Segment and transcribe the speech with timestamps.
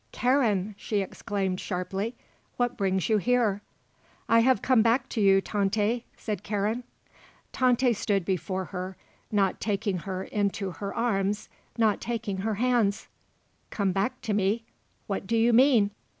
[0.11, 2.15] "Karen!" she exclaimed sharply.
[2.57, 3.61] "What brings you here?"
[4.27, 6.83] "I have come back to you, Tante," said Karen.
[7.51, 8.97] Tante stood before her,
[9.31, 13.09] not taking her into her arms, not taking her hands.
[13.69, 14.63] "Come back to me?
[15.05, 15.91] What do you mean?"